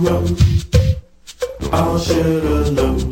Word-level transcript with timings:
I 0.00 1.98
should've 1.98 2.72
known 2.72 3.10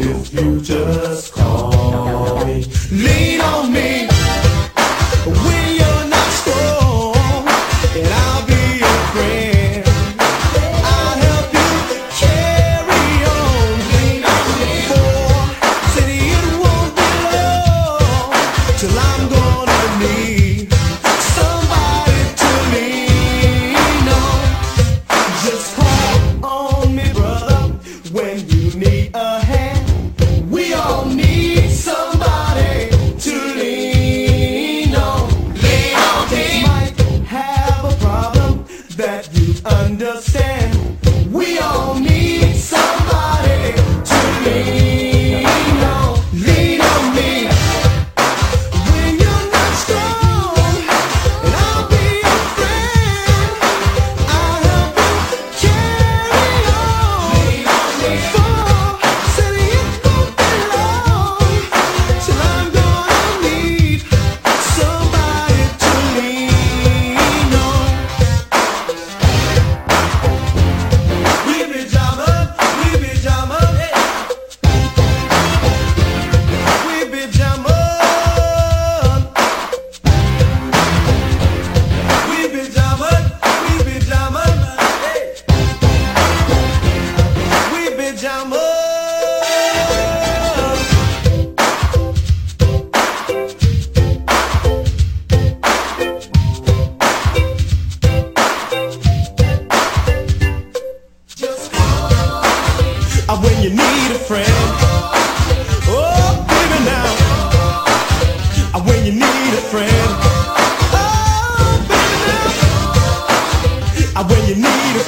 if 0.00 0.34
you 0.34 0.60
just 0.60 1.32
call 1.32 2.44
me. 2.44 2.64
Lean 2.90 3.40
on 3.40 3.72
me. 3.72 3.73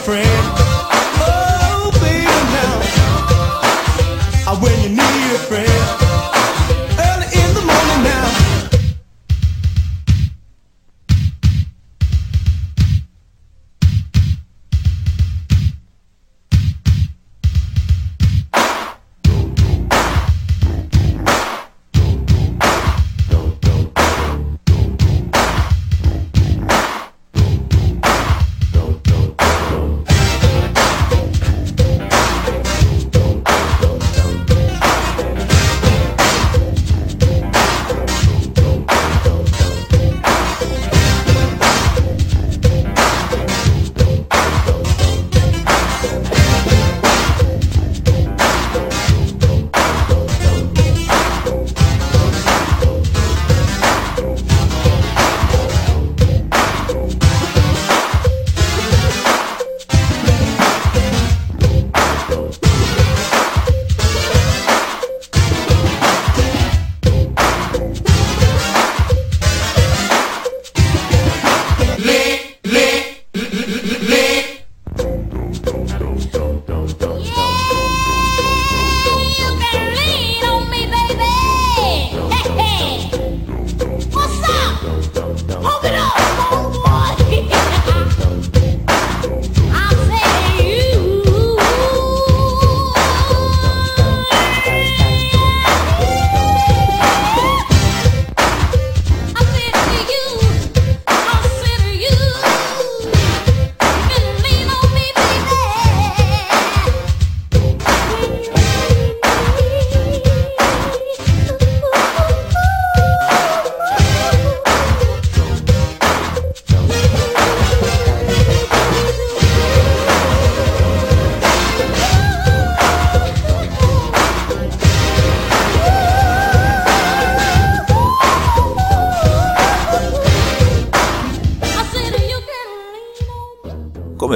friend. 0.04 0.45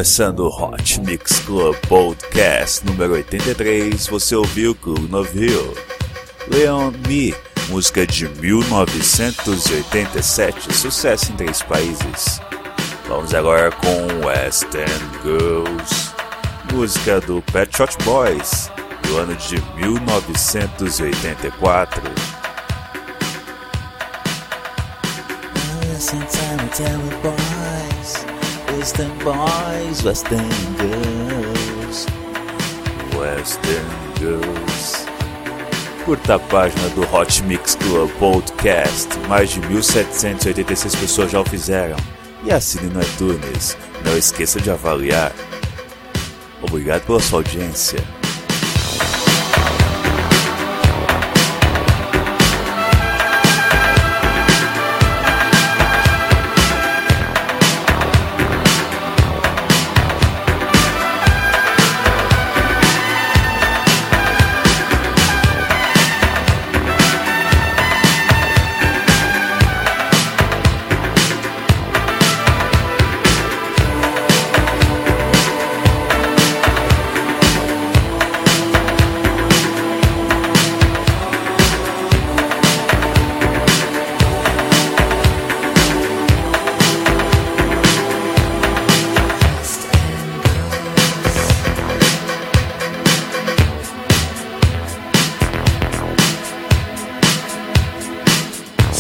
Começando 0.01 0.41
o 0.41 0.49
Hot 0.49 0.99
Mix 1.03 1.41
Club 1.41 1.77
Podcast 1.87 2.87
número 2.87 3.13
83, 3.13 4.07
você 4.07 4.35
ouviu 4.35 4.75
Clube 4.75 5.11
Novio. 5.11 5.75
Leon 6.49 6.91
Me, 7.07 7.35
música 7.69 8.07
de 8.07 8.27
1987, 8.27 10.73
sucesso 10.73 11.31
em 11.31 11.37
três 11.37 11.61
países. 11.61 12.41
Vamos 13.07 13.35
agora 13.35 13.71
com 13.71 14.27
West 14.27 14.75
End 14.75 15.05
Girls, 15.23 16.15
música 16.73 17.21
do 17.21 17.43
Pet 17.53 17.77
Shop 17.77 17.95
Boys, 18.03 18.73
do 19.03 19.19
ano 19.19 19.37
de 19.37 19.63
1984. 19.77 22.03
Listen, 25.93 26.21
tell 26.21 26.57
me, 26.57 26.69
tell 26.71 26.97
me, 26.97 27.11
boys. 27.23 28.30
Western 28.81 29.13
boys, 29.19 30.03
Western 30.03 30.49
girls. 30.79 32.07
West 33.15 33.61
End 33.67 34.19
Girls. 34.19 35.07
Curta 36.03 36.37
a 36.37 36.39
página 36.39 36.89
do 36.95 37.03
Hot 37.15 37.43
Mix 37.43 37.75
Club 37.75 38.11
Podcast, 38.13 39.07
mais 39.29 39.51
de 39.51 39.61
1786 39.61 40.95
pessoas 40.95 41.31
já 41.31 41.41
o 41.43 41.45
fizeram. 41.45 41.99
E 42.43 42.51
assine 42.51 42.87
no 42.87 43.03
iTunes. 43.03 43.77
Não 44.03 44.17
esqueça 44.17 44.59
de 44.59 44.71
avaliar. 44.71 45.31
Obrigado 46.63 47.05
pela 47.05 47.21
sua 47.21 47.41
audiência. 47.41 48.03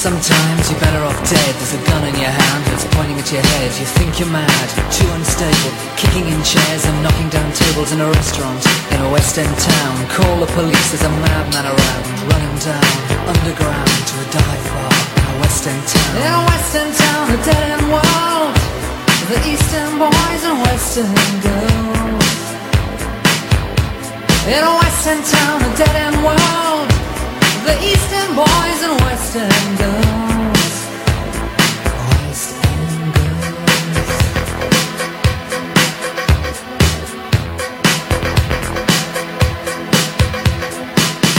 Sometimes 0.00 0.64
you're 0.73 0.80
better 0.80 1.04
off 1.04 1.21
dead. 1.28 1.52
There's 1.61 1.76
a 1.76 1.83
gun 1.85 2.00
in 2.09 2.16
your 2.16 2.33
hand 2.33 2.64
that's 2.73 2.88
pointing 2.97 3.21
at 3.21 3.28
your 3.28 3.45
head. 3.45 3.69
You 3.76 3.85
think 3.85 4.16
you're 4.16 4.33
mad, 4.33 4.69
too 4.88 5.04
unstable, 5.12 5.73
kicking 6.00 6.25
in 6.25 6.40
chairs 6.40 6.88
and 6.88 7.04
knocking 7.04 7.28
down 7.28 7.52
tables 7.52 7.92
in 7.92 8.00
a 8.00 8.09
restaurant 8.09 8.64
in 8.97 8.99
a 9.04 9.11
West 9.12 9.37
End 9.37 9.52
town. 9.61 9.92
Call 10.09 10.40
the 10.40 10.49
police. 10.57 10.88
There's 10.88 11.04
a 11.04 11.12
madman 11.21 11.69
around, 11.69 12.04
running 12.33 12.57
down 12.64 12.88
underground 13.28 13.92
to 14.09 14.14
a 14.25 14.26
dive 14.33 14.64
bar 14.73 14.97
in 15.21 15.25
a 15.28 15.37
West 15.45 15.69
End 15.69 15.85
town. 15.85 16.12
In 16.16 16.33
a 16.33 16.42
West 16.49 16.73
End 16.80 16.92
town, 16.97 17.25
a 17.28 17.38
dead 17.45 17.62
end 17.76 17.87
world. 17.92 18.57
The 19.28 19.37
Eastern 19.52 19.92
boys 20.00 20.42
and 20.49 20.57
Western 20.64 21.12
girls. 21.45 22.40
In 24.49 24.62
a 24.64 24.73
West 24.80 25.04
End 25.12 25.25
town, 25.28 25.57
a 25.61 25.71
dead 25.76 25.97
end 26.09 26.25
world. 26.25 26.90
The 27.62 27.76
Eastern 27.85 28.35
boys 28.35 28.83
and 28.83 29.00
Western 29.02 29.76
girls. 29.76 30.81
West 32.09 32.57
End 32.64 33.14
girls. 33.14 33.61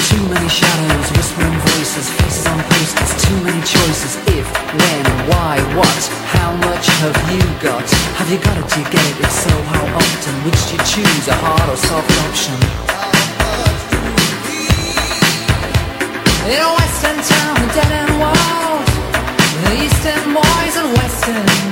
Too 0.10 0.24
many 0.30 0.48
shadows, 0.48 1.08
whispering 1.18 1.58
voices, 1.74 2.08
faces 2.10 2.46
on 2.46 2.60
posters, 2.70 3.12
too 3.26 3.38
many 3.42 3.62
choices. 3.66 4.16
If, 4.38 4.46
when, 4.78 5.06
why, 5.28 5.58
what, 5.76 6.04
how 6.38 6.52
much 6.58 6.86
have 7.02 7.18
you 7.34 7.42
got? 7.60 7.90
Have 8.22 8.30
you 8.30 8.38
got 8.38 8.58
it? 8.58 8.70
Do 8.70 8.80
you 8.80 8.86
get 8.92 9.04
it? 9.10 9.20
If 9.26 9.32
so, 9.32 9.50
how 9.74 9.86
often? 9.98 10.34
Which 10.46 10.62
do 10.70 10.74
you 10.78 10.84
choose, 10.86 11.28
a 11.28 11.34
hard 11.34 11.68
or 11.68 11.78
soft 11.78 12.12
option? 12.30 12.91
In 16.52 16.58
a 16.58 16.74
western 16.74 17.16
town, 17.16 17.56
a 17.64 17.74
dead 17.74 17.92
end 17.94 18.20
world 18.20 18.86
The 19.64 19.86
eastern 19.86 20.34
boys 20.34 20.76
and 20.76 20.98
western 20.98 21.71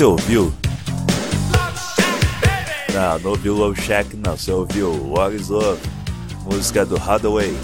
Você 0.00 0.04
ouviu? 0.06 0.50
Não, 2.94 3.18
não 3.18 3.30
ouviu 3.32 3.54
Love 3.54 3.82
Shack, 3.82 4.16
não. 4.16 4.34
Você 4.34 4.50
ouviu 4.50 4.90
What 5.12 5.36
is 5.36 5.48
Love? 5.48 5.78
Música 6.50 6.86
do 6.86 6.96
Hathaway. 6.96 7.54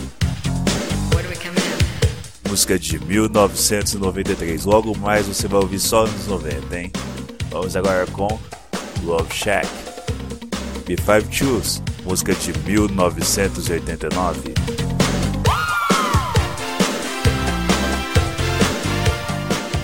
Música 2.46 2.78
de 2.78 2.98
1993. 2.98 4.66
Logo 4.66 4.94
mais 4.98 5.26
você 5.26 5.48
vai 5.48 5.62
ouvir 5.62 5.78
só 5.78 6.06
nos 6.06 6.26
90, 6.26 6.78
hein? 6.78 6.92
Vamos 7.48 7.74
agora 7.74 8.06
com 8.08 8.28
Love 9.02 9.34
Shack. 9.34 9.66
B5 10.84 11.32
Choose, 11.32 11.82
música 12.04 12.34
de 12.34 12.52
1989. 12.70 14.85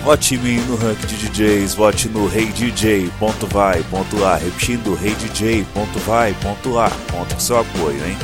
Vote 0.03 0.35
em 0.35 0.37
mim 0.37 0.59
no 0.67 0.75
ranking 0.75 1.07
de 1.07 1.29
DJs, 1.29 1.75
vote 1.75 2.09
no 2.09 2.27
reidj.vai.lá, 2.27 4.35
repetindo 4.35 4.95
reidj.vai.lá, 4.95 6.91
conta 7.09 7.35
com 7.35 7.39
seu 7.39 7.57
apoio, 7.57 8.05
hein? 8.05 8.17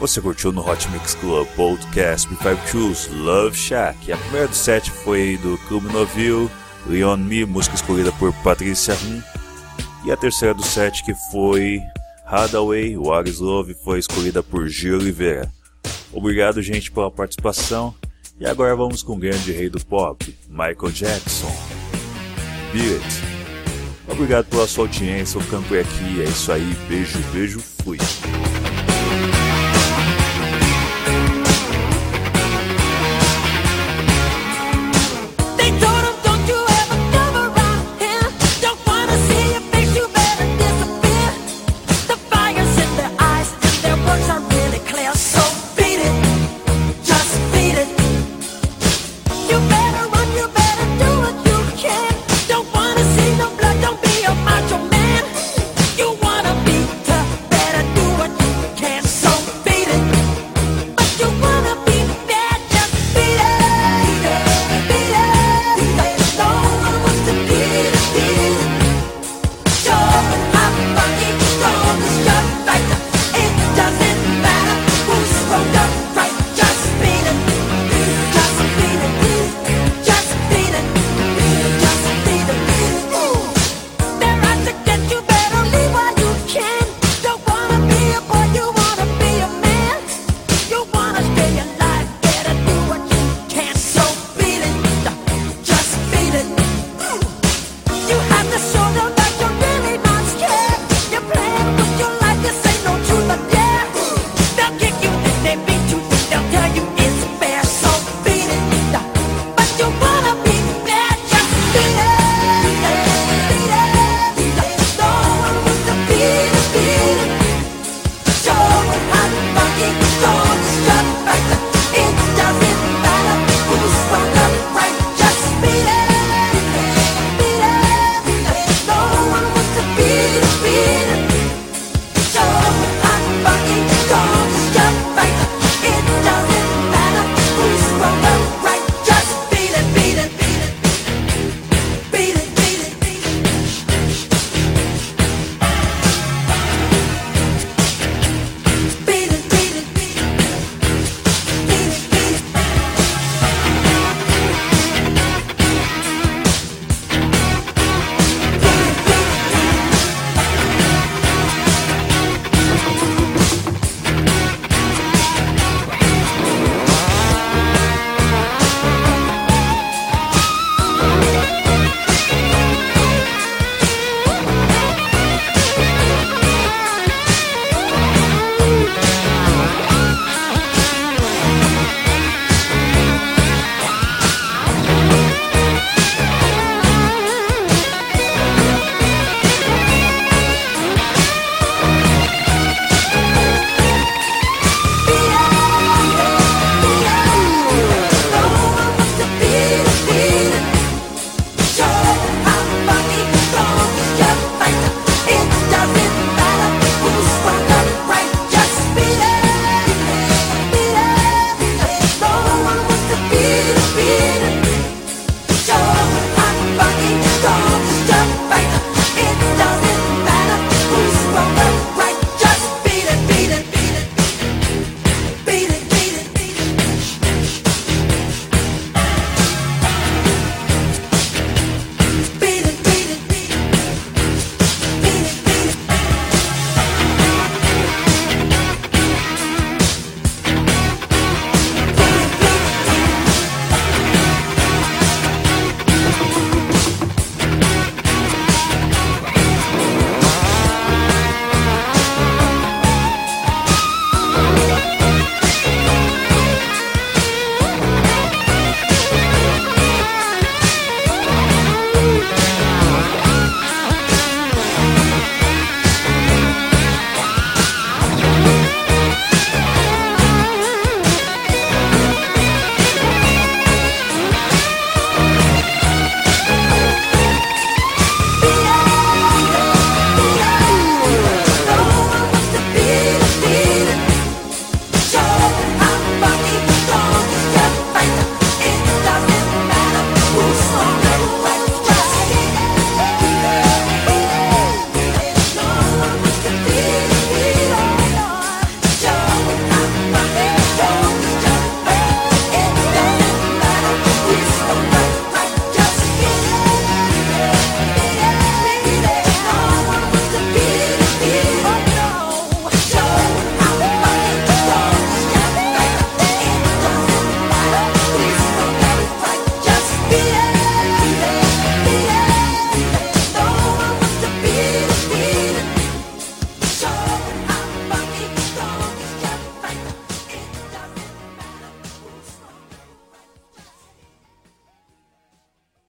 Você 0.00 0.18
curtiu 0.18 0.50
no 0.50 0.66
Hot 0.66 0.88
Mix 0.88 1.14
Club 1.14 1.46
Podcast 1.48 2.26
B5 2.26 2.66
Choose 2.68 3.10
Love 3.10 3.54
Shack. 3.54 4.10
A 4.10 4.16
primeira 4.16 4.48
do 4.48 4.54
set 4.54 4.90
foi 4.90 5.38
do 5.42 5.58
Clube 5.68 5.92
Noville, 5.92 6.48
Leon 6.86 7.18
Me, 7.18 7.44
música 7.44 7.74
escolhida 7.74 8.10
por 8.12 8.32
Patrícia 8.42 8.94
Rum. 8.94 9.20
E 10.06 10.10
a 10.10 10.16
terceira 10.16 10.54
do 10.54 10.62
set 10.62 11.04
que 11.04 11.14
foi 11.30 11.82
Hadaway, 12.24 12.96
What 12.96 13.28
is 13.28 13.40
Love, 13.40 13.74
foi 13.74 13.98
escolhida 13.98 14.42
por 14.42 14.66
Gil 14.68 14.96
Oliveira. 14.96 15.52
Obrigado, 16.10 16.62
gente, 16.62 16.90
pela 16.90 17.10
participação. 17.10 17.94
E 18.38 18.46
agora 18.46 18.74
vamos 18.74 19.02
com 19.02 19.12
o 19.12 19.18
grande 19.18 19.52
rei 19.52 19.68
do 19.68 19.84
pop, 19.84 20.34
Michael 20.48 20.92
Jackson. 20.94 21.54
Beat. 22.72 23.30
Obrigado 24.10 24.46
pela 24.46 24.66
sua 24.66 24.84
audiência, 24.84 25.36
eu 25.36 25.42
ficando 25.42 25.68
por 25.68 25.78
aqui. 25.78 26.22
É 26.22 26.24
isso 26.24 26.50
aí, 26.50 26.74
beijo, 26.88 27.18
beijo, 27.34 27.60
fui. 27.60 27.98